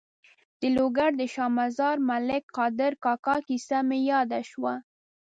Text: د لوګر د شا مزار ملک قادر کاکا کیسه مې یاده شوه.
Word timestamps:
د 0.59 0.61
لوګر 0.75 1.11
د 1.19 1.21
شا 1.33 1.45
مزار 1.57 1.95
ملک 2.09 2.43
قادر 2.57 2.91
کاکا 3.03 3.35
کیسه 3.47 3.79
مې 3.87 3.99
یاده 4.11 4.41
شوه. 4.49 4.73